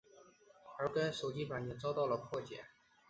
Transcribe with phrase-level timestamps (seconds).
[0.79, 2.63] 而该手机版也遭到了破解。